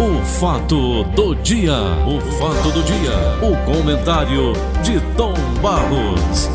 [0.00, 1.74] O fato do dia,
[2.06, 3.10] o fato do dia,
[3.42, 6.48] o comentário de Tom Barros.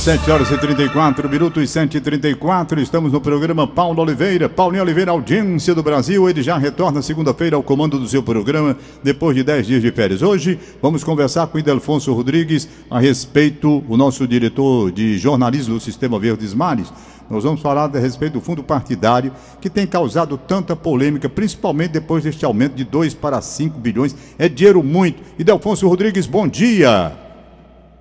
[0.00, 4.48] 7 horas e 34 minutos, 7 e 34 estamos no programa Paulo Oliveira.
[4.48, 6.30] Paulinho Oliveira, audiência do Brasil.
[6.30, 10.22] Ele já retorna segunda-feira ao comando do seu programa, depois de 10 dias de férias.
[10.22, 16.20] Hoje vamos conversar com Idelfonso Rodrigues a respeito, o nosso diretor de jornalismo do Sistema
[16.20, 16.90] Verdes Mares.
[17.30, 22.24] Nós vamos falar a respeito do fundo partidário, que tem causado tanta polêmica, principalmente depois
[22.24, 24.34] deste aumento de 2 para 5 bilhões.
[24.36, 25.22] É dinheiro muito.
[25.38, 27.12] Idelfonso Rodrigues, bom dia.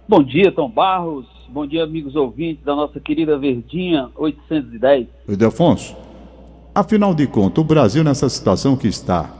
[0.07, 1.27] Bom dia, Tom Barros.
[1.47, 5.07] Bom dia, amigos ouvintes da nossa querida Verdinha 810.
[5.27, 5.95] Oi, Delfonso.
[6.73, 9.31] Afinal de contas, o Brasil nessa situação que está,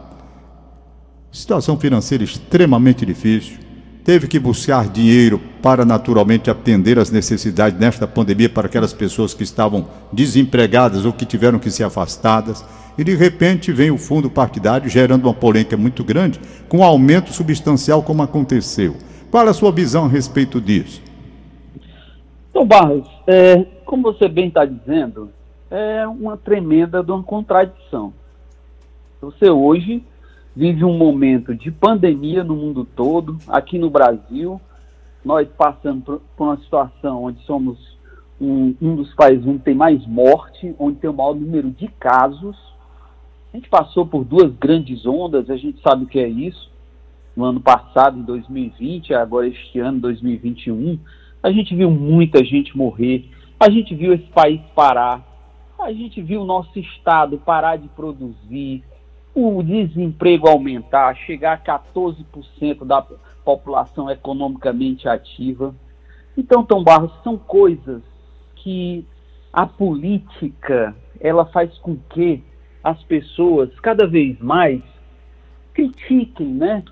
[1.31, 3.57] situação financeira extremamente difícil,
[4.09, 9.43] teve que buscar dinheiro para naturalmente atender as necessidades nesta pandemia para aquelas pessoas que
[9.43, 12.65] estavam desempregadas ou que tiveram que ser afastadas.
[12.97, 17.31] E de repente vem o fundo partidário gerando uma polêmica muito grande, com um aumento
[17.31, 18.95] substancial como aconteceu.
[19.29, 21.03] Qual a sua visão a respeito disso?
[22.49, 25.29] Então, Barros, é, como você bem está dizendo,
[25.69, 28.11] é uma tremenda uma contradição.
[29.21, 30.03] Você hoje
[30.59, 34.59] vive um momento de pandemia no mundo todo, aqui no Brasil,
[35.23, 37.97] nós passando por, por uma situação onde somos
[38.41, 42.57] um, um, dos países onde tem mais morte, onde tem o maior número de casos.
[43.53, 46.69] A gente passou por duas grandes ondas, a gente sabe o que é isso.
[47.37, 50.99] No ano passado, em 2020, agora este ano, 2021,
[51.41, 55.25] a gente viu muita gente morrer, a gente viu esse país parar,
[55.79, 58.83] a gente viu o nosso Estado parar de produzir,
[59.39, 63.01] o desemprego aumentar, chegar a 14% da
[63.43, 65.73] população economicamente ativa.
[66.37, 68.01] Então, Tom Barros, são coisas
[68.55, 69.05] que
[69.51, 72.43] a política ela faz com que
[72.83, 74.81] as pessoas cada vez mais
[75.73, 76.83] critiquem, né?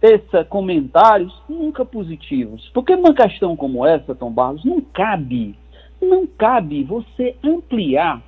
[0.00, 2.68] teça comentários nunca positivos.
[2.72, 5.56] Porque numa questão como essa, Tom Barros, não cabe,
[6.00, 8.22] não cabe você ampliar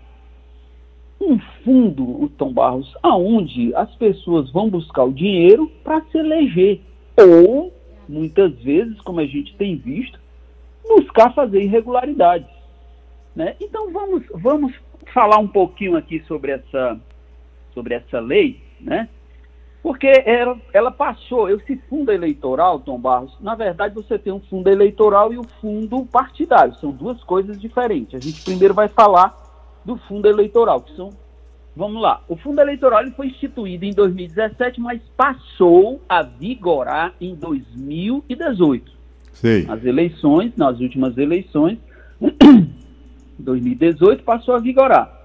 [1.22, 6.80] um fundo, o Tom Barros, aonde as pessoas vão buscar o dinheiro para se eleger.
[7.16, 7.72] Ou,
[8.08, 10.18] muitas vezes, como a gente tem visto,
[10.86, 12.50] buscar fazer irregularidades.
[13.34, 13.54] Né?
[13.60, 14.74] Então vamos, vamos
[15.12, 17.00] falar um pouquinho aqui sobre essa,
[17.72, 19.08] sobre essa lei, né?
[19.82, 24.68] Porque ela, ela passou, esse fundo eleitoral, Tom Barros, na verdade você tem um fundo
[24.68, 28.14] eleitoral e o um fundo partidário, são duas coisas diferentes.
[28.14, 29.41] A gente primeiro vai falar
[29.84, 31.10] do fundo eleitoral, que são,
[31.74, 37.34] vamos lá, o fundo eleitoral ele foi instituído em 2017, mas passou a vigorar em
[37.34, 38.92] 2018.
[39.32, 39.66] Sim.
[39.68, 41.78] As eleições, nas últimas eleições,
[43.38, 45.20] 2018 passou a vigorar.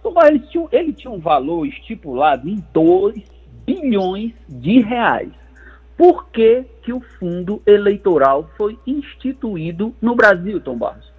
[0.00, 3.22] Então, ele tinha, ele tinha um valor estipulado em 2
[3.64, 5.30] bilhões de reais.
[5.96, 11.13] Por que, que o fundo eleitoral foi instituído no Brasil, Tom Barros?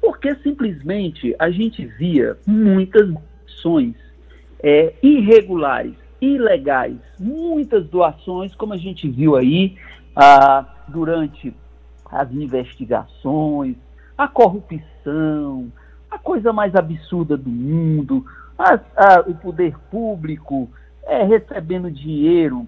[0.00, 3.94] Porque simplesmente a gente via muitas doações
[4.62, 9.76] é, irregulares, ilegais, muitas doações, como a gente viu aí
[10.14, 11.54] ah, durante
[12.10, 13.76] as investigações,
[14.16, 15.70] a corrupção,
[16.10, 18.24] a coisa mais absurda do mundo,
[18.58, 20.70] a, o poder público
[21.04, 22.66] é, recebendo dinheiro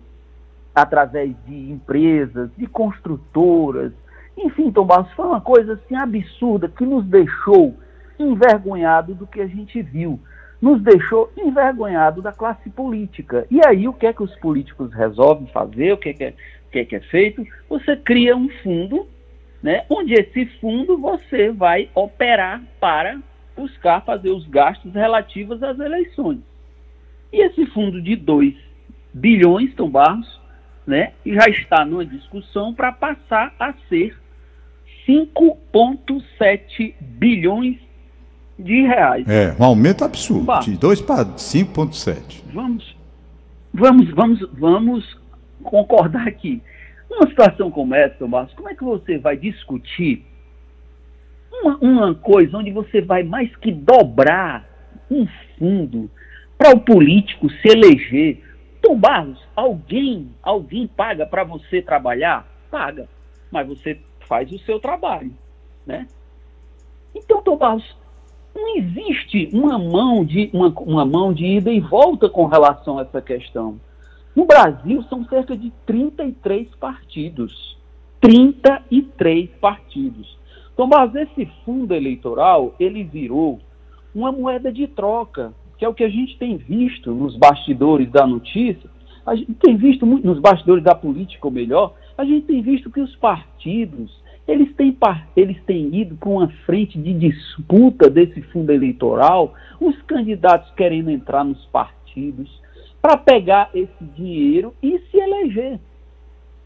[0.74, 3.92] através de empresas, de construtoras,
[4.38, 7.74] enfim, Tom Barros, foi uma coisa assim absurda que nos deixou
[8.18, 10.20] envergonhado do que a gente viu,
[10.60, 13.46] nos deixou envergonhado da classe política.
[13.50, 16.34] E aí o que é que os políticos resolvem fazer, o que é que é,
[16.70, 17.44] que é, que é feito?
[17.68, 19.06] Você cria um fundo,
[19.62, 23.20] né, onde esse fundo você vai operar para
[23.56, 26.38] buscar fazer os gastos relativos às eleições.
[27.32, 28.54] E esse fundo de 2
[29.12, 30.40] bilhões, Tom Barros,
[30.86, 34.16] né, já está numa discussão para passar a ser
[35.08, 37.78] 5,7 bilhões
[38.58, 39.26] de reais.
[39.26, 42.42] É, um aumento absurdo, de 2 para 5,7.
[42.52, 42.94] Vamos,
[43.72, 45.18] vamos, vamos, vamos
[45.62, 46.60] concordar aqui.
[47.08, 50.26] Numa situação como essa, Tom Barros, como é que você vai discutir
[51.50, 54.68] uma, uma coisa onde você vai mais que dobrar
[55.10, 55.26] um
[55.58, 56.10] fundo
[56.58, 58.42] para o político se eleger.
[58.82, 62.46] Tom Barros, alguém, alguém paga para você trabalhar?
[62.70, 63.08] Paga,
[63.50, 65.32] mas você faz o seu trabalho,
[65.86, 66.06] né?
[67.14, 67.96] Então, Tom Barros,
[68.54, 73.02] não existe uma mão de uma, uma mão de ida e volta com relação a
[73.02, 73.80] essa questão.
[74.36, 77.76] No Brasil são cerca de 33 partidos.
[78.20, 80.38] 33 partidos.
[80.76, 83.58] Mas esse fundo eleitoral, ele virou
[84.14, 88.26] uma moeda de troca que é o que a gente tem visto nos bastidores da
[88.26, 88.90] notícia,
[89.24, 93.00] a gente tem visto nos bastidores da política, ou melhor, a gente tem visto que
[93.00, 94.10] os partidos
[94.46, 94.96] eles têm,
[95.36, 101.44] eles têm ido para uma frente de disputa desse fundo eleitoral, os candidatos querendo entrar
[101.44, 102.60] nos partidos
[103.00, 105.78] para pegar esse dinheiro e se eleger.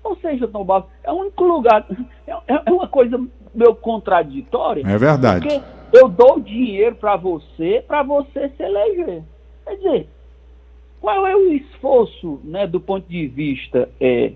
[0.03, 1.87] Ou seja, Tom Barros, é um único lugar,
[2.27, 3.21] é, é, é uma coisa
[3.55, 4.85] meio contraditória.
[4.87, 5.47] É verdade.
[5.47, 5.63] Porque
[5.93, 9.23] eu dou dinheiro para você, para você se eleger.
[9.65, 10.09] Quer dizer,
[11.01, 14.33] qual é o esforço, né, do ponto de vista é,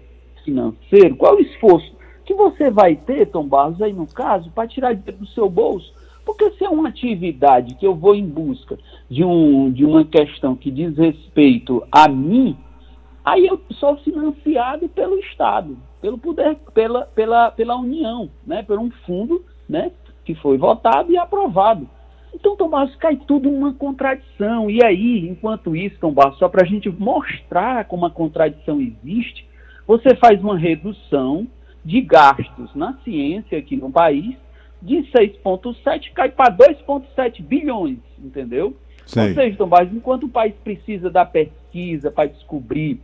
[0.46, 1.94] financeiro, qual o esforço
[2.24, 5.92] que você vai ter, Tom Barros, aí no caso, para tirar dinheiro do seu bolso?
[6.24, 8.78] Porque se é uma atividade que eu vou em busca
[9.08, 12.56] de, um, de uma questão que diz respeito a mim,
[13.24, 18.90] aí eu sou financiado pelo Estado, pelo poder, pela, pela, pela União, né, por um
[19.04, 19.92] fundo né,
[20.24, 21.88] que foi votado e aprovado.
[22.34, 24.68] Então, Tomás, cai tudo numa contradição.
[24.68, 29.46] E aí, enquanto isso, Tomás, só para a gente mostrar como a contradição existe,
[29.86, 31.46] você faz uma redução
[31.84, 34.36] de gastos na ciência aqui no país
[34.82, 38.76] de 6,7 cai para 2,7 bilhões, entendeu?
[39.06, 39.28] Sei.
[39.28, 43.00] Ou seja, Tomás, enquanto o país precisa da pesquisa para descobrir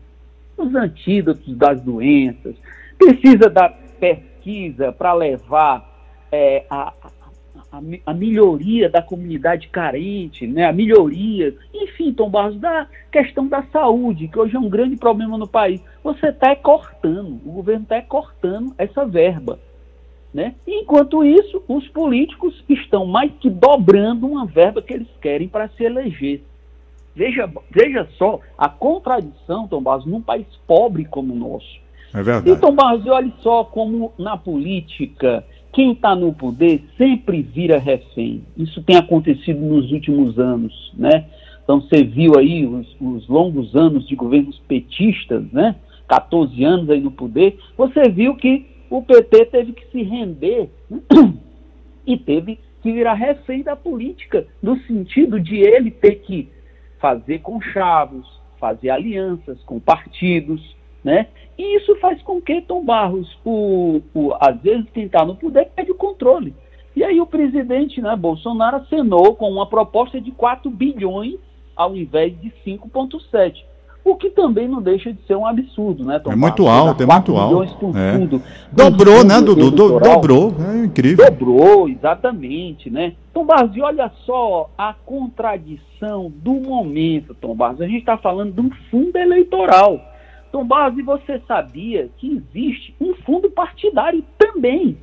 [0.56, 2.54] os antídotos das doenças,
[2.98, 5.88] precisa da pesquisa para levar
[6.30, 6.92] é, a,
[7.72, 7.80] a,
[8.10, 14.28] a, melhoria da comunidade carente, né, a melhoria, enfim, Tom Barros, da questão da saúde,
[14.28, 15.80] que hoje é um grande problema no país.
[16.04, 19.58] Você está cortando, o governo está cortando essa verba.
[20.34, 20.54] Né?
[20.66, 25.84] enquanto isso, os políticos estão mais que dobrando uma verba que eles querem para se
[25.84, 26.42] eleger.
[27.14, 31.78] Veja, veja só a contradição, Tom Barros, num país pobre como o nosso.
[32.14, 32.50] É verdade.
[32.50, 38.44] E, Tom Barros, olha só como na política quem está no poder sempre vira refém.
[38.56, 41.26] Isso tem acontecido nos últimos anos, né?
[41.64, 45.76] Então você viu aí os, os, longos anos de governos petistas, né?
[46.08, 50.68] 14 anos aí no poder, você viu que o PT teve que se render
[52.06, 56.48] e teve que virar refém da política, no sentido de ele ter que
[57.00, 58.26] fazer conchavos,
[58.60, 61.28] fazer alianças com partidos, né?
[61.58, 65.70] E isso faz com que Tom Barros, o, o, às vezes quem está no poder,
[65.74, 66.54] perde o controle.
[66.94, 71.36] E aí o presidente né, Bolsonaro acenou com uma proposta de 4 bilhões
[71.76, 73.54] ao invés de 5,7.
[74.04, 76.88] O que também não deixa de ser um absurdo, né, Tom É muito Barros?
[76.88, 77.74] alto, é muito alto.
[77.76, 78.12] Por é.
[78.12, 79.70] fundo, Dobrou, né, Dudu?
[79.70, 81.24] Do, dobrou, é incrível.
[81.24, 83.14] Dobrou, exatamente, né?
[83.32, 87.80] Tom Barros, e olha só a contradição do momento, Tom Barros.
[87.80, 90.00] A gente está falando de um fundo eleitoral
[90.52, 94.98] Tom Barros, e você sabia que existe um fundo partidário também,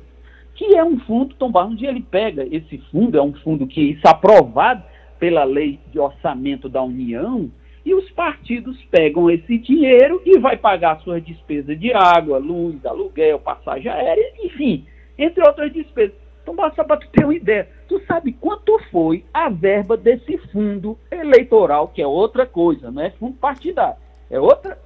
[0.54, 3.80] que é um fundo, Tom Barros, onde ele pega esse fundo, é um fundo que
[3.80, 4.84] isso é aprovado
[5.18, 7.50] pela lei de orçamento da União,
[7.84, 13.40] e os partidos pegam esse dinheiro e vai pagar suas despesas de água, luz, aluguel,
[13.40, 14.86] passagem aérea, enfim,
[15.18, 16.14] entre outras despesas.
[16.42, 20.96] Então, só para tu ter uma ideia, tu sabe quanto foi a verba desse fundo
[21.10, 23.96] eleitoral, que é outra coisa, não é fundo partidário,
[24.30, 24.78] é outra,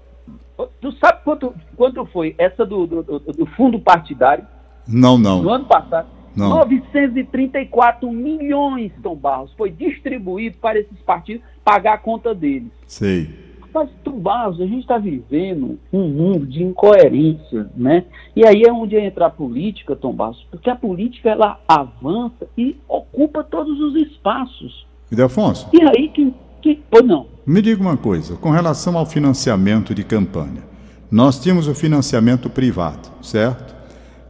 [0.80, 4.46] Tu sabe quanto, quanto foi essa do, do, do, fundo partidário?
[4.86, 5.42] Não, não.
[5.42, 6.08] No ano passado?
[6.36, 6.50] Não.
[6.50, 12.70] 934 milhões, Tom Barros, foi distribuído para esses partidos pagar a conta deles.
[12.86, 13.28] Sei.
[13.72, 18.04] Mas, Tom Barros, a gente está vivendo um mundo de incoerência, né?
[18.36, 22.76] E aí é onde entra a política, Tom Barros, porque a política, ela avança e
[22.88, 24.86] ocupa todos os espaços.
[25.10, 25.68] E Afonso?
[25.72, 26.32] E aí que
[26.64, 26.82] que.
[26.90, 27.26] Pois não.
[27.46, 30.64] Me diga uma coisa, com relação ao financiamento de campanha.
[31.10, 33.74] Nós tínhamos o financiamento privado, certo?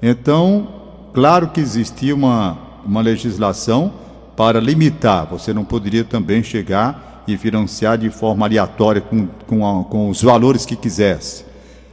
[0.02, 0.68] Então,
[1.14, 3.92] claro que existia uma, uma legislação
[4.36, 5.26] para limitar.
[5.30, 10.20] Você não poderia também chegar e financiar de forma aleatória com, com, a, com os
[10.20, 11.44] valores que quisesse.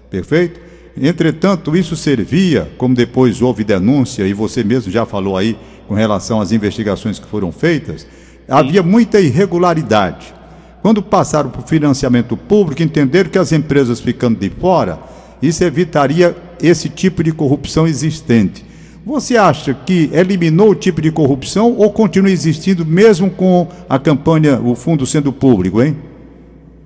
[0.09, 0.59] Perfeito?
[0.97, 5.57] Entretanto, isso servia, como depois houve denúncia, e você mesmo já falou aí
[5.87, 8.05] com relação às investigações que foram feitas,
[8.51, 10.33] havia muita irregularidade.
[10.81, 14.99] Quando passaram para o financiamento público, entenderam que as empresas ficando de fora,
[15.41, 18.65] isso evitaria esse tipo de corrupção existente.
[19.05, 24.59] Você acha que eliminou o tipo de corrupção ou continua existindo mesmo com a campanha,
[24.59, 25.97] o fundo sendo público, hein?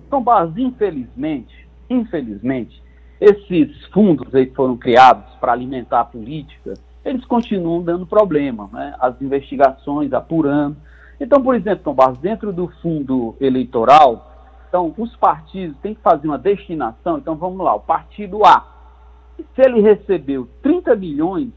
[0.08, 2.82] Então, Bas, infelizmente, infelizmente,
[3.20, 8.96] esses fundos aí que foram criados para alimentar a política, eles continuam dando problema, né?
[9.00, 10.78] As investigações apurando,
[11.20, 14.32] então, por exemplo, Tom Barros, dentro do fundo eleitoral,
[14.68, 17.18] então os partidos têm que fazer uma destinação.
[17.18, 18.66] Então, vamos lá, o partido A,
[19.38, 21.50] se ele recebeu 30 milhões,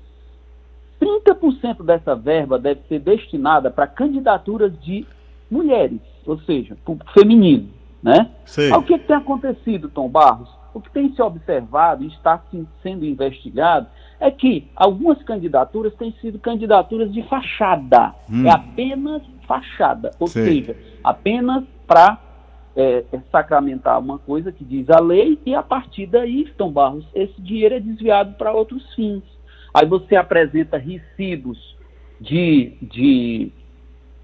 [1.00, 5.06] 30% dessa verba deve ser destinada para candidaturas de
[5.50, 6.00] mulheres.
[6.26, 7.68] ou seja, público feminino,
[8.02, 8.30] né?
[8.44, 8.72] Sim.
[8.72, 10.57] o que, que tem acontecido, Tom Barros?
[10.75, 12.42] O que tem se observado e está
[12.82, 13.87] sendo investigado
[14.20, 18.14] é que algumas candidaturas têm sido candidaturas de fachada.
[18.30, 18.46] Hum.
[18.46, 20.44] É apenas fachada, ou Sim.
[20.44, 22.18] seja, apenas para
[22.76, 27.04] é, é, sacramentar uma coisa que diz a lei e a partir daí, Tom Barros,
[27.14, 29.25] esse dinheiro é desviado para outros fins.
[29.75, 31.58] Aí você apresenta recibos
[32.20, 33.52] de, de,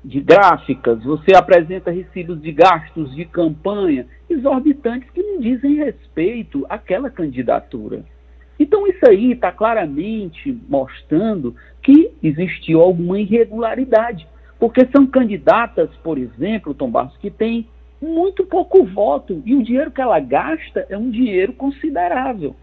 [0.05, 7.09] de gráficas, você apresenta recibos de gastos de campanha exorbitantes que não dizem respeito àquela
[7.09, 8.05] candidatura.
[8.59, 14.27] Então isso aí está claramente mostrando que existiu alguma irregularidade.
[14.59, 17.67] Porque são candidatas, por exemplo, Tom Barros, que têm
[18.01, 22.55] muito pouco voto e o dinheiro que ela gasta é um dinheiro considerável.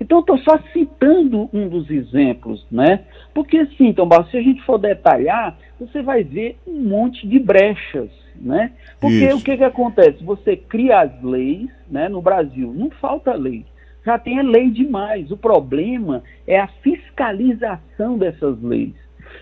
[0.00, 3.04] Então, estou só citando um dos exemplos, né?
[3.32, 7.38] Porque, assim, Tom Barros, se a gente for detalhar, você vai ver um monte de
[7.38, 8.72] brechas, né?
[9.00, 9.38] Porque Isso.
[9.38, 10.22] o que, que acontece?
[10.22, 12.08] Você cria as leis, né?
[12.08, 13.64] No Brasil, não falta lei.
[14.04, 15.30] Já tem a lei demais.
[15.30, 18.94] O problema é a fiscalização dessas leis.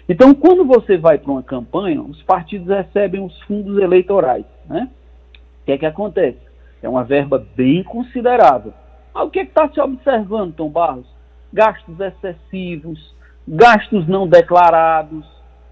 [0.09, 4.89] Então, quando você vai para uma campanha, os partidos recebem os fundos eleitorais, né?
[5.63, 6.39] O que é que acontece?
[6.83, 8.73] É uma verba bem considerável.
[9.15, 11.07] Ah, o que é está se observando, Tom Barros?
[11.53, 13.15] Gastos excessivos,
[13.47, 15.25] gastos não declarados,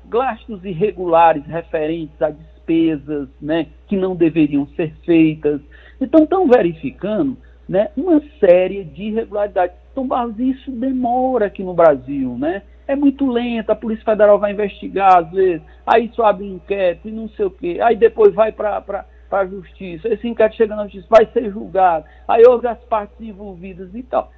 [0.04, 5.60] gastos irregulares referentes a despesas né, que não deveriam ser feitas.
[6.00, 7.36] Então, estão verificando
[7.68, 9.76] né, uma série de irregularidades.
[9.92, 12.62] Tom Barros, isso demora aqui no Brasil, né?
[12.86, 17.08] É muito lento, a Polícia Federal vai investigar às vezes, aí isso abre um inquérito
[17.08, 20.76] e não sei o quê, aí depois vai para para a justiça, esse inquérito chega
[20.76, 24.30] na justiça, vai ser julgado, aí houve as partes envolvidas e tal.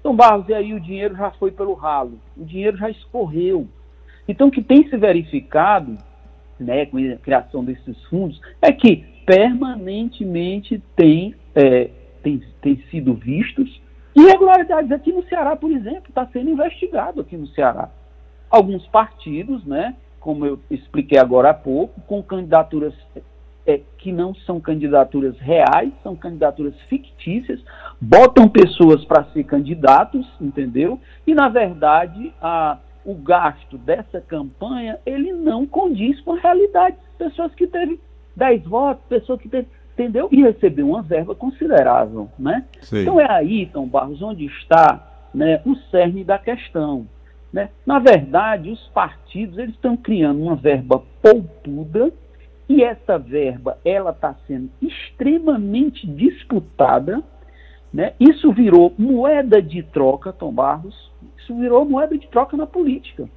[0.00, 3.68] Então, Barros, e aí o dinheiro já foi pelo ralo, o dinheiro já escorreu.
[4.26, 5.96] Então, o que tem se verificado,
[6.58, 11.88] né, com a criação desses fundos, é que permanentemente tem, é,
[12.20, 13.80] tem, tem sido vistos
[14.12, 17.90] irregularidades aqui no Ceará, por exemplo, está sendo investigado aqui no Ceará.
[18.50, 22.92] Alguns partidos, né, como eu expliquei agora há pouco, com candidaturas
[23.66, 27.60] é, que não são candidaturas reais, são candidaturas fictícias,
[28.00, 31.00] botam pessoas para ser candidatos, entendeu?
[31.26, 36.96] E, na verdade, a, o gasto dessa campanha, ele não condiz com a realidade.
[37.18, 38.00] Pessoas que teve
[38.36, 40.28] 10 votos, pessoas que teve, entendeu?
[40.32, 42.64] E recebeu uma verba considerável, né?
[42.80, 43.02] Sim.
[43.02, 47.06] Então é aí, Tom Barros, onde está né, o cerne da questão.
[47.52, 47.68] Né?
[47.84, 52.10] Na verdade, os partidos eles estão criando uma verba poupuda,
[52.68, 57.22] e essa verba, ela está sendo extremamente disputada,
[57.92, 58.14] né?
[58.18, 63.28] Isso virou moeda de troca, Tom Barros, isso virou moeda de troca na política.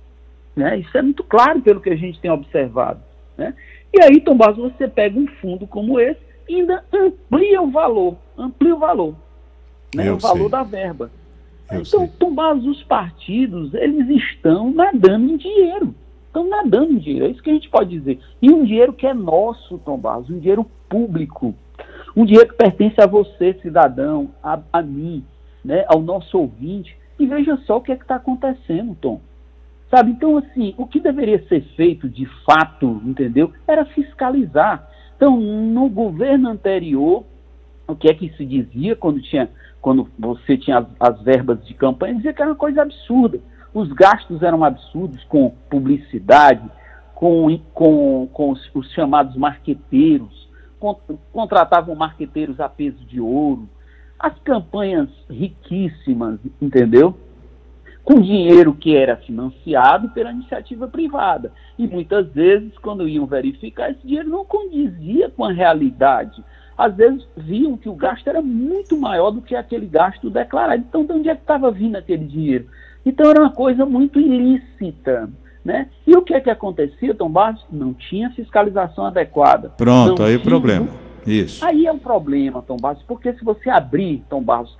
[0.56, 0.80] Né?
[0.80, 3.02] Isso é muito claro pelo que a gente tem observado.
[3.38, 3.54] Né?
[3.94, 8.16] E aí, Tom Barros, você pega um fundo como esse e ainda amplia o valor,
[8.38, 9.16] amplia o valor,
[9.94, 10.12] né?
[10.12, 10.50] o valor sei.
[10.50, 11.12] da verba.
[11.70, 12.12] Eu então, sei.
[12.20, 15.94] Tom Barros, os partidos, eles estão nadando em dinheiro
[16.36, 18.20] estão nadando em dinheiro, é isso que a gente pode dizer.
[18.42, 21.56] E um dinheiro que é nosso, Tom Barros, um dinheiro público,
[22.16, 25.24] um dinheiro que pertence a você, cidadão, a, a mim,
[25.64, 26.98] né, ao nosso ouvinte.
[27.18, 29.22] E veja só o que é está acontecendo, Tom.
[29.90, 33.54] Sabe, então assim, o que deveria ser feito de fato, entendeu?
[33.66, 34.90] Era fiscalizar.
[35.16, 37.24] Então, no governo anterior,
[37.88, 39.50] o que é que se dizia quando tinha,
[39.82, 43.40] quando você tinha as, as verbas de campanha, dizia que era uma coisa absurda.
[43.76, 46.64] Os gastos eram absurdos com publicidade,
[47.14, 50.48] com, com, com os, os chamados marqueteiros,
[51.34, 53.68] contratavam marqueteiros a peso de ouro,
[54.18, 57.18] as campanhas riquíssimas, entendeu?
[58.02, 61.52] Com dinheiro que era financiado pela iniciativa privada.
[61.78, 66.42] E muitas vezes, quando iam verificar, esse dinheiro não condizia com a realidade.
[66.78, 70.82] Às vezes viam que o gasto era muito maior do que aquele gasto declarado.
[70.88, 72.70] Então, de onde é que estava vindo aquele dinheiro?
[73.06, 75.30] Então era uma coisa muito ilícita.
[75.64, 75.90] Né?
[76.06, 77.66] E o que é que acontecia, Tom Barros?
[77.72, 79.70] Não tinha fiscalização adequada.
[79.70, 80.88] Pronto, aí o problema.
[81.26, 81.66] Isso.
[81.66, 84.78] Aí é um problema, Tom Barros, porque se você abrir, Tom Barros,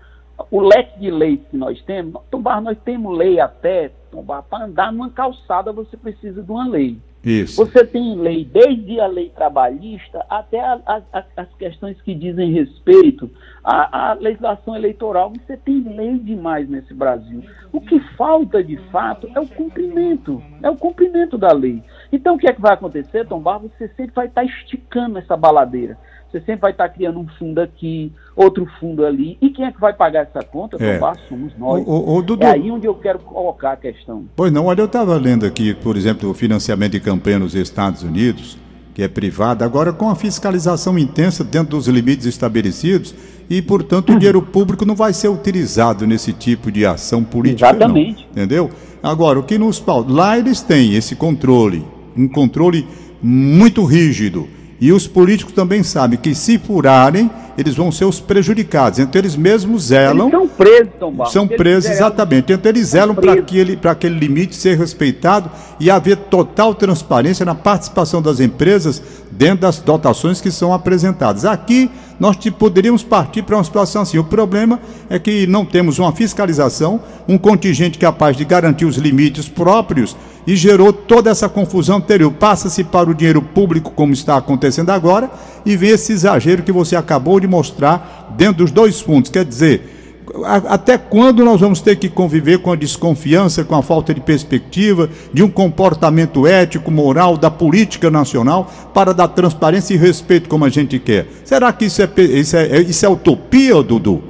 [0.52, 4.46] o leque de leis que nós temos, Tom Barros, nós temos lei até, Tom Barros,
[4.48, 7.00] para andar numa calçada você precisa de uma lei.
[7.26, 7.66] Isso.
[7.66, 12.54] Você tem lei, desde a lei trabalhista até a, a, a, as questões que dizem
[12.54, 13.32] respeito
[13.64, 15.34] à, à, legislação eleitoral.
[15.34, 17.44] Você tem lei demais nesse Brasil.
[17.74, 20.40] O que falta, de fato, é o cumprimento.
[20.62, 21.82] É o cumprimento da lei.
[22.12, 23.72] Então, o que é que vai acontecer, Tom Barros?
[23.76, 25.98] Você sempre vai estar esticando essa baladeira.
[26.36, 29.38] Você sempre vai estar criando um fundo aqui, outro fundo ali.
[29.42, 30.76] E quem é que vai pagar essa conta?
[30.84, 31.00] É.
[31.30, 31.82] Somos nós.
[31.88, 32.44] O, o, Dudu...
[32.44, 34.26] É aí onde eu quero colocar a questão.
[34.36, 38.04] Pois não, olha, eu estava lendo aqui, por exemplo, o financiamento de campanha nos Estados
[38.04, 38.58] Unidos.
[38.94, 43.16] que é privada, agora com a fiscalização intensa dentro dos limites estabelecidos
[43.50, 47.70] e, portanto, o dinheiro público não vai ser utilizado nesse tipo de ação política.
[47.70, 48.24] Exatamente.
[48.24, 48.70] Não, entendeu?
[49.02, 51.86] Agora, o que nos lá eles têm esse controle,
[52.18, 52.86] um controle
[53.22, 54.50] muito rígido.
[54.80, 59.00] E os políticos também sabem que se furarem, eles vão ser os prejudicados.
[59.00, 60.28] Então eles mesmos zelam.
[60.28, 61.34] Eles são presos, Tom Barros.
[61.34, 62.52] São presos, exatamente.
[62.52, 68.22] Então eles zelam para aquele, aquele limite ser respeitado e haver total transparência na participação
[68.22, 69.02] das empresas
[69.32, 71.46] dentro das dotações que são apresentadas.
[71.46, 74.18] Aqui nós poderíamos partir para uma situação assim.
[74.18, 74.80] O problema
[75.10, 80.16] é que não temos uma fiscalização, um contingente capaz de garantir os limites próprios
[80.48, 82.32] e gerou toda essa confusão anterior.
[82.32, 85.30] Passa-se para o dinheiro público, como está acontecendo agora,
[85.66, 89.30] e vem esse exagero que você acabou de mostrar dentro dos dois fundos.
[89.30, 90.05] Quer dizer,
[90.44, 95.10] até quando nós vamos ter que conviver com a desconfiança, com a falta de perspectiva,
[95.34, 100.70] de um comportamento ético, moral da política nacional para dar transparência e respeito como a
[100.70, 101.26] gente quer?
[101.44, 104.22] Será que isso é, isso é, isso é utopia, Dudu?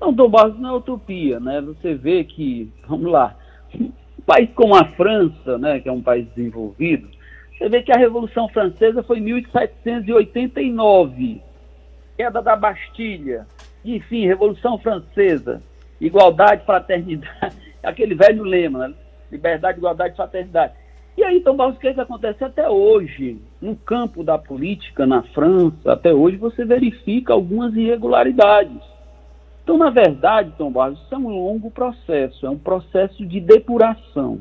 [0.00, 1.60] Não, Barros, não é utopia, né?
[1.60, 3.36] Você vê que, vamos lá,
[3.78, 3.92] um
[4.26, 7.08] país como a França, né, que é um país desenvolvido,
[7.56, 11.40] você vê que a Revolução Francesa foi em 1789,
[12.16, 13.46] queda da Bastilha,
[13.84, 15.62] enfim, Revolução Francesa,
[16.00, 18.94] igualdade, fraternidade, aquele velho lema, né?
[19.30, 20.74] liberdade, igualdade, fraternidade.
[21.16, 23.38] E aí, então, o que, é que acontece até hoje?
[23.60, 28.80] No campo da política, na França, até hoje você verifica algumas irregularidades.
[29.62, 34.40] Então, na verdade, Tom Barros, isso é um longo processo, é um processo de depuração.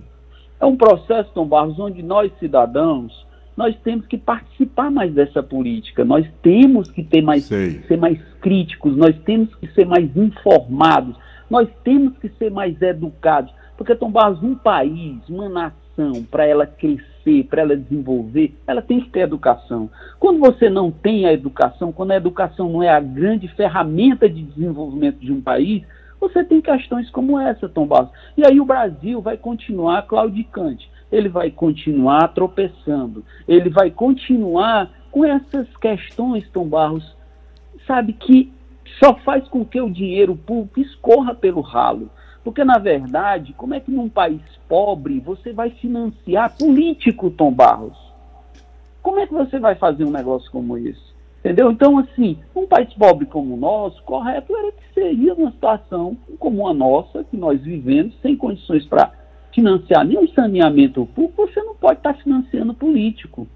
[0.60, 6.06] É um processo, Tom Barros, onde nós, cidadãos, nós temos que participar mais dessa política,
[6.06, 11.16] nós temos que ter mais, ser mais críticos, nós temos que ser mais informados,
[11.50, 13.54] nós temos que ser mais educados.
[13.78, 19.02] Porque, Tom Barros, um país, uma nação, para ela crescer, para ela desenvolver, ela tem
[19.02, 19.90] que ter educação.
[20.20, 24.44] Quando você não tem a educação, quando a educação não é a grande ferramenta de
[24.44, 25.84] desenvolvimento de um país,
[26.20, 28.12] você tem questões como essa, Tom Barros.
[28.38, 35.26] E aí o Brasil vai continuar claudicante ele vai continuar tropeçando, ele vai continuar com
[35.26, 37.16] essas questões, Tom Barros,
[37.86, 38.52] sabe, que
[39.00, 42.10] só faz com que o dinheiro público escorra pelo ralo.
[42.44, 47.98] Porque, na verdade, como é que num país pobre você vai financiar político, Tom Barros?
[49.02, 51.12] Como é que você vai fazer um negócio como esse?
[51.40, 51.72] Entendeu?
[51.72, 56.68] Então, assim, um país pobre como o nosso, correto era que seria uma situação como
[56.68, 59.12] a nossa, que nós vivemos, sem condições para
[59.54, 63.48] financiar nenhum saneamento público, você não pode estar financiando político.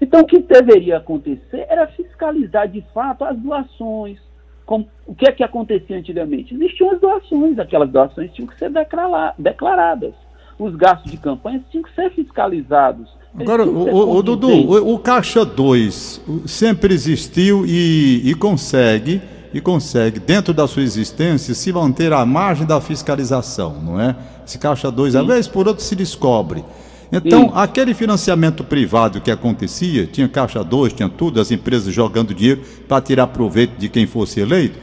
[0.00, 4.18] Então, o que deveria acontecer era fiscalizar de fato as doações.
[4.64, 6.54] Como, o que é que acontecia antigamente?
[6.54, 8.70] Existiam as doações, aquelas doações tinham que ser
[9.38, 10.12] declaradas.
[10.58, 13.08] Os gastos de campanha tinham que ser fiscalizados.
[13.38, 19.20] Agora, o, o, Dudu, o, o, Caixa 2 sempre existiu e, e consegue
[19.52, 24.16] e consegue, dentro da sua existência, se manter à margem da fiscalização, não é?
[24.44, 26.64] Se caixa 2, a vez por outro se descobre.
[27.10, 27.50] Então, Sim.
[27.54, 33.00] aquele financiamento privado que acontecia, tinha caixa 2, tinha tudo, as empresas jogando dinheiro para
[33.00, 34.78] tirar proveito de quem fosse eleito.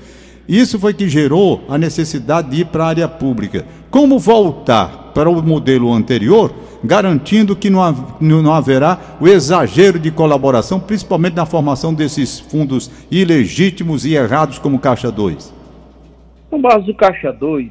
[0.48, 3.66] Isso foi que gerou a necessidade de ir para a área pública.
[3.90, 7.82] Como voltar para o modelo anterior garantindo que não,
[8.20, 14.80] não haverá o exagero de colaboração, principalmente na formação desses fundos ilegítimos e errados como
[14.80, 15.54] Caixa 2?
[16.52, 17.70] No base do Caixa 2,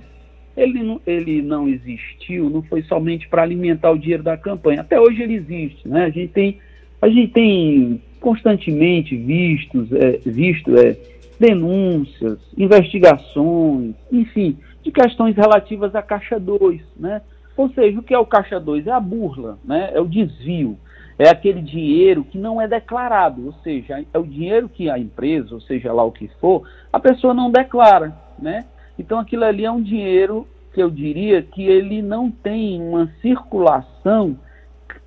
[0.57, 4.81] ele não, ele não existiu, não foi somente para alimentar o dinheiro da campanha.
[4.81, 5.87] Até hoje ele existe.
[5.87, 6.07] Né?
[6.07, 6.59] A, gente tem,
[7.01, 10.97] a gente tem constantemente vistos, é, visto é,
[11.39, 17.21] denúncias, investigações, enfim, de questões relativas à Caixa 2, né?
[17.57, 18.87] Ou seja, o que é o caixa 2?
[18.87, 19.91] É a burla, né?
[19.93, 20.79] é o desvio,
[21.19, 25.55] é aquele dinheiro que não é declarado, ou seja, é o dinheiro que a empresa,
[25.55, 28.17] ou seja lá o que for, a pessoa não declara.
[28.39, 28.65] Né?
[28.99, 34.37] Então aquilo ali é um dinheiro que eu diria que ele não tem uma circulação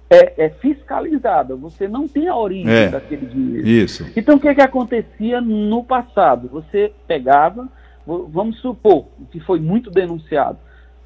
[0.09, 3.67] é, é fiscalizada, você não tem a origem é, daquele dinheiro.
[3.67, 4.05] Isso.
[4.15, 6.47] Então o que, é que acontecia no passado?
[6.49, 7.67] Você pegava,
[8.05, 10.59] vamos supor, que foi muito denunciado,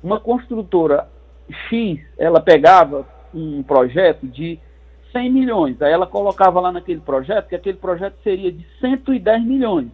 [0.04, 1.08] uma construtora
[1.70, 4.60] X, ela pegava um projeto de
[5.12, 9.88] 100 milhões, aí ela colocava lá naquele projeto que aquele projeto seria de 110 milhões.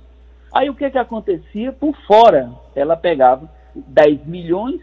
[0.54, 1.72] Aí o que que acontecia?
[1.72, 4.82] Por fora, ela pegava 10 milhões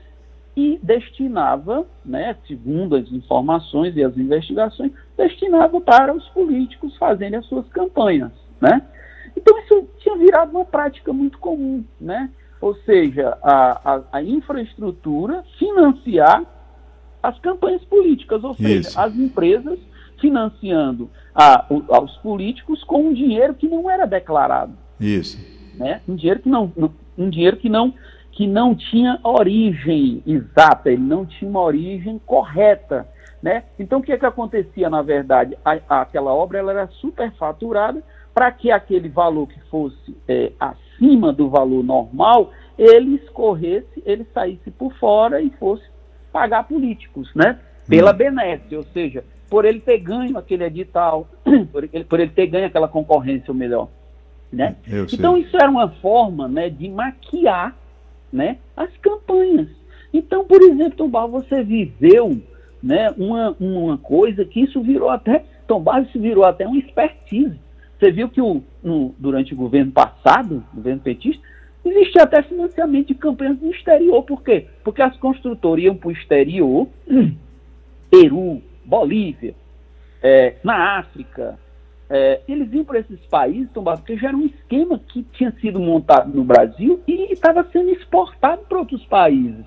[0.57, 7.47] e destinava, né, segundo as informações e as investigações, destinava para os políticos fazerem as
[7.47, 8.83] suas campanhas, né?
[9.35, 12.31] Então isso tinha virado uma prática muito comum, né?
[12.61, 16.45] Ou seja, a, a, a infraestrutura financiar
[17.23, 19.01] as campanhas políticas, ou seja, Isso.
[19.01, 19.79] as empresas
[20.21, 24.73] financiando a, aos políticos com um dinheiro que não era declarado.
[24.99, 25.39] Isso.
[25.75, 26.01] Né?
[26.09, 26.73] Um dinheiro que não,
[27.19, 27.93] um dinheiro que não,
[28.31, 33.09] que não tinha origem exata, ele não tinha uma origem correta.
[33.43, 33.65] Né?
[33.79, 35.59] Então, o que, é que acontecia, na verdade?
[35.65, 41.51] A, aquela obra ela era superfaturada para que aquele valor que fosse é, acima do
[41.51, 45.85] valor normal, ele escorresse, ele saísse por fora e fosse
[46.33, 47.59] pagar políticos, né?
[47.89, 48.17] Pela hum.
[48.17, 51.29] benesse, ou seja, por ele ter ganho aquele edital,
[51.71, 53.89] por ele, por ele ter ganho aquela concorrência, ou melhor.
[54.53, 54.77] Né?
[55.13, 57.75] Então isso era uma forma né, de maquiar
[58.33, 59.69] né, as campanhas.
[60.13, 62.39] Então, por exemplo, Tombal, você viveu
[62.83, 67.59] né, uma, uma coisa que isso virou até, Tombal, isso virou até uma expertise.
[67.99, 71.43] Você viu que o, no, durante o governo passado, o governo petista,
[71.85, 74.23] existia até financiamento de campanhas no exterior.
[74.23, 74.67] Por quê?
[74.85, 76.89] Porque as construtoras iam para o exterior,
[78.11, 79.55] Peru, Bolívia,
[80.23, 81.59] é, na África.
[82.09, 86.33] É, eles iam para esses países, porque já era um esquema que tinha sido montado
[86.33, 89.65] no Brasil e estava sendo exportado para outros países.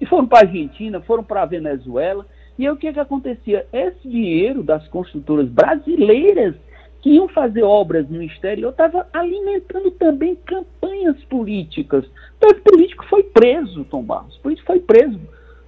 [0.00, 2.24] E foram para a Argentina, foram para a Venezuela.
[2.56, 3.66] E aí o que, que acontecia?
[3.72, 6.54] Esse dinheiro das construtoras brasileiras
[7.00, 12.04] que iam fazer obras no exterior estava alimentando também campanhas políticas.
[12.36, 14.36] Então, o político foi preso, Tom Barros.
[14.36, 15.18] O político foi preso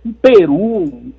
[0.04, 1.12] no Peru,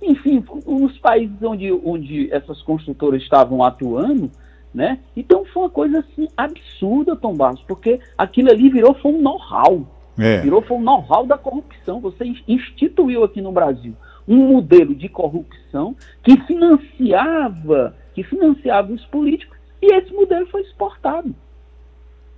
[0.00, 4.30] enfim, nos países onde, onde essas construtoras estavam atuando,
[4.74, 4.98] né?
[5.16, 9.86] Então foi uma coisa assim absurda, Tom Barros, porque aquilo ali virou foi um know-how.
[10.18, 10.40] É.
[10.40, 12.00] Virou foi um know-how da corrupção.
[12.00, 13.94] Você instituiu aqui no Brasil
[14.26, 21.34] um modelo de corrupção que financiava, que financiava os políticos, e esse modelo foi exportado.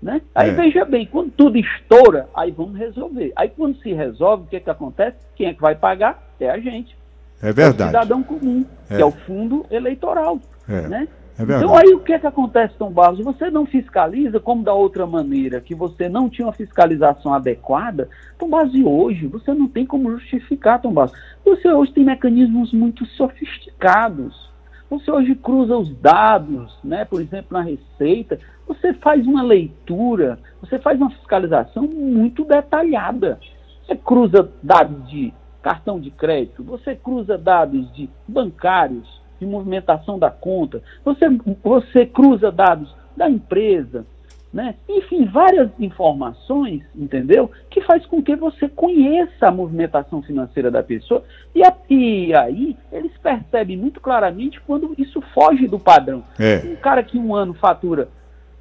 [0.00, 0.20] Né?
[0.34, 0.52] Aí é.
[0.52, 3.32] veja bem, quando tudo estoura, aí vamos resolver.
[3.34, 5.16] Aí quando se resolve, o que, é que acontece?
[5.34, 6.22] Quem é que vai pagar?
[6.38, 6.94] É a gente.
[7.42, 7.82] É verdade.
[7.82, 8.96] É o cidadão comum, é.
[8.96, 10.38] que é o fundo eleitoral.
[10.68, 10.82] É.
[10.82, 11.08] Né?
[11.38, 13.18] É então aí o que é que acontece, Tom Barros?
[13.18, 18.08] Você não fiscaliza como da outra maneira, que você não tinha uma fiscalização adequada,
[18.38, 21.12] Tom Barros, e hoje você não tem como justificar, Tom Barros.
[21.44, 24.52] Você hoje tem mecanismos muito sofisticados.
[24.90, 27.04] Você hoje cruza os dados, né?
[27.04, 33.38] por exemplo, na Receita, você faz uma leitura, você faz uma fiscalização muito detalhada.
[33.84, 40.30] Você cruza dados de cartão de crédito, você cruza dados de bancários, de movimentação da
[40.30, 41.26] conta, você,
[41.62, 44.06] você cruza dados da empresa,
[44.54, 44.76] né?
[44.88, 47.50] Enfim, várias informações, entendeu?
[47.68, 52.76] Que faz com que você conheça a movimentação financeira da pessoa e, a, e aí
[52.92, 56.22] eles percebem muito claramente quando isso foge do padrão.
[56.38, 56.62] É.
[56.64, 58.08] Um cara que um ano fatura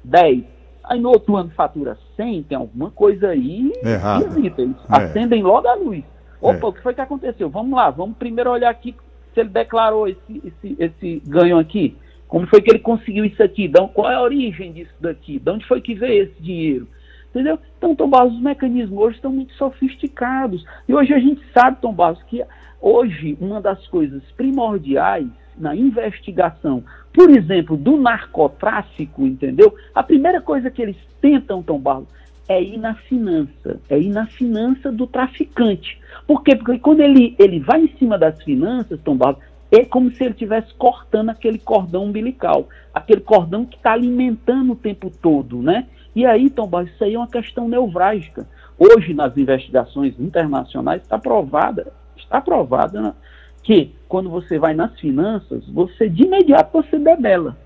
[0.02, 0.42] 10,
[0.82, 4.26] aí no outro ano fatura 100, tem alguma coisa aí Errado.
[4.26, 4.62] esquisita.
[4.62, 4.96] Eles é.
[4.96, 6.02] acendem logo a luz.
[6.40, 6.68] Opa, é.
[6.68, 7.48] o que foi que aconteceu?
[7.48, 8.96] Vamos lá, vamos primeiro olhar aqui
[9.32, 11.96] se ele declarou esse, esse, esse ganho aqui.
[12.34, 13.70] Como foi que ele conseguiu isso aqui?
[13.94, 15.38] Qual é a origem disso daqui?
[15.38, 16.88] De onde foi que veio esse dinheiro?
[17.30, 17.60] Entendeu?
[17.78, 20.66] Então, Tom os mecanismos hoje estão muito sofisticados.
[20.88, 21.94] E hoje a gente sabe, Tom
[22.28, 22.42] que
[22.80, 29.72] hoje uma das coisas primordiais na investigação, por exemplo, do narcotráfico, entendeu?
[29.94, 32.08] A primeira coisa que eles tentam, Tom Barros,
[32.48, 36.00] é ir na finança, é ir na finança do traficante.
[36.26, 36.56] Por quê?
[36.56, 39.38] Porque quando ele, ele vai em cima das finanças, Tom Barros,
[39.76, 44.76] é como se ele estivesse cortando aquele cordão umbilical, aquele cordão que está alimentando o
[44.76, 45.86] tempo todo, né?
[46.14, 48.46] E aí, Tom Barros, isso aí é uma questão neurálgica.
[48.78, 53.14] Hoje, nas investigações internacionais, está provada, está provada né,
[53.62, 57.56] que quando você vai nas finanças, você de imediato você debela,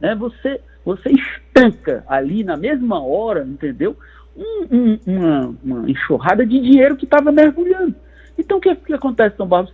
[0.00, 0.14] né?
[0.14, 3.96] Você você estanca ali na mesma hora, entendeu?
[4.36, 7.94] um, um, uma, uma, enxurrada de dinheiro que estava mergulhando.
[8.36, 9.72] Então, o que, que acontece, São Barros?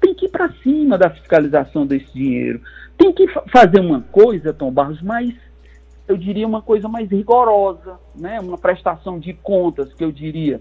[0.00, 2.60] Tem que ir para cima da fiscalização desse dinheiro.
[2.96, 5.34] Tem que fazer uma coisa, Tom Barros, mais,
[6.06, 8.40] eu diria, uma coisa mais rigorosa, né?
[8.40, 10.60] uma prestação de contas, que eu diria,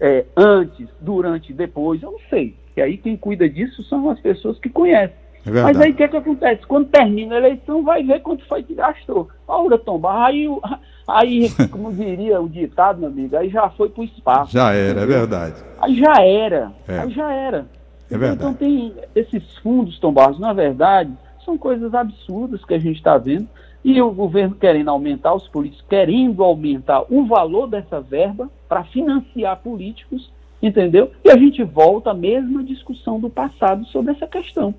[0.00, 2.56] é, antes, durante e depois, eu não sei.
[2.76, 5.16] E aí quem cuida disso são as pessoas que conhecem.
[5.44, 6.64] É Mas aí o que, é que acontece?
[6.66, 9.28] Quando termina a eleição, vai ver quanto foi que gastou.
[9.48, 10.48] Ora, Tom Barros, aí
[11.06, 14.52] Aí, como diria o ditado, meu amigo, aí já foi para o espaço.
[14.52, 15.56] Já era, é verdade.
[15.80, 16.98] Aí já era, é.
[16.98, 17.66] aí já era.
[18.12, 18.40] É verdade.
[18.40, 21.10] Então tem esses fundos tombados, na verdade,
[21.44, 23.48] são coisas absurdas que a gente está vendo.
[23.84, 29.56] E o governo querendo aumentar, os políticos querendo aumentar o valor dessa verba para financiar
[29.56, 30.30] políticos,
[30.62, 31.10] entendeu?
[31.24, 34.72] E a gente volta à mesma discussão do passado sobre essa questão.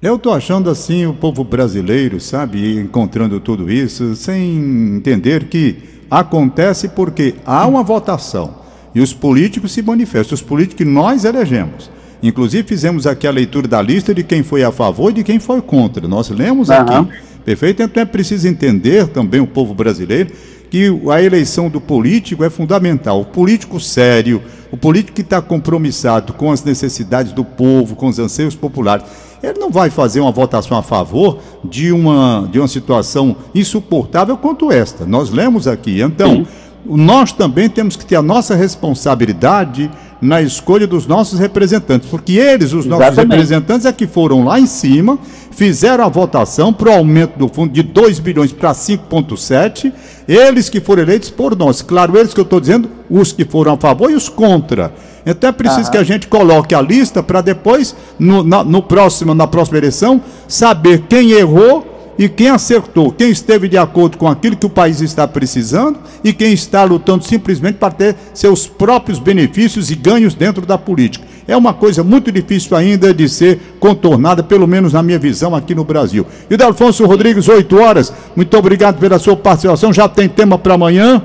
[0.00, 5.76] Eu estou achando assim o povo brasileiro, sabe, encontrando tudo isso, sem entender que
[6.10, 8.54] acontece porque há uma votação
[8.94, 11.90] e os políticos se manifestam, os políticos que nós elegemos.
[12.22, 15.38] Inclusive fizemos aqui a leitura da lista de quem foi a favor e de quem
[15.38, 16.06] foi contra.
[16.08, 16.92] Nós lemos aqui.
[16.92, 17.08] Uhum.
[17.44, 17.82] Perfeito?
[17.82, 20.30] Então é preciso entender também o povo brasileiro
[20.70, 23.22] que a eleição do político é fundamental.
[23.22, 28.18] O político sério, o político que está compromissado com as necessidades do povo, com os
[28.18, 29.06] anseios populares,
[29.42, 34.70] ele não vai fazer uma votação a favor de uma, de uma situação insuportável quanto
[34.70, 35.06] esta.
[35.06, 36.00] Nós lemos aqui.
[36.00, 36.46] Então, Sim.
[36.84, 42.72] Nós também temos que ter a nossa responsabilidade na escolha dos nossos representantes, porque eles,
[42.72, 43.30] os nossos Exatamente.
[43.30, 45.18] representantes, é que foram lá em cima,
[45.52, 49.92] fizeram a votação para o aumento do fundo de 2 bilhões para 5,7,
[50.26, 51.82] eles que foram eleitos por nós.
[51.82, 54.92] Claro, eles que eu estou dizendo, os que foram a favor e os contra.
[55.24, 59.34] Então é preciso que a gente coloque a lista para depois, no, na, no próximo,
[59.34, 64.56] na próxima eleição, saber quem errou e quem acertou, quem esteve de acordo com aquilo
[64.56, 69.90] que o país está precisando e quem está lutando simplesmente para ter seus próprios benefícios
[69.90, 71.24] e ganhos dentro da política.
[71.46, 75.74] É uma coisa muito difícil ainda de ser contornada, pelo menos na minha visão aqui
[75.74, 76.26] no Brasil.
[76.50, 78.12] E o Delfonso Rodrigues, 8 horas.
[78.34, 79.92] Muito obrigado pela sua participação.
[79.92, 81.22] Já tem tema para amanhã?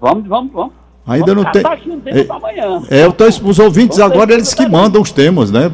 [0.00, 0.79] Vamos, vamos, vamos.
[1.10, 1.60] Ainda não tem.
[2.06, 5.68] é, é, eu tô, os ouvintes Vamos agora eles que mandam os temas, né?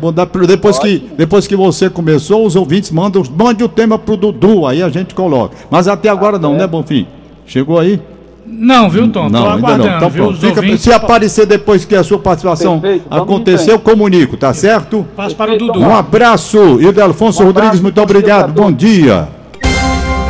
[0.49, 4.83] Depois que, depois que você começou, os ouvintes mandam, mande o tema pro Dudu, aí
[4.83, 5.55] a gente coloca.
[5.71, 6.59] Mas até agora não, ah, é.
[6.61, 7.07] né, Bonfim?
[7.45, 8.01] Chegou aí?
[8.47, 9.29] Não, viu, Tom?
[9.29, 9.97] Não, ainda não.
[9.97, 10.81] Então, viu, Fica, ouvintes...
[10.81, 15.07] Se aparecer depois que a sua participação aconteceu, comunico, tá certo?
[15.15, 15.81] Passo para o Dudu.
[15.81, 18.55] Um abraço, Hilde Alfonso um Rodrigues, muito obrigado.
[18.55, 19.29] Bom dia.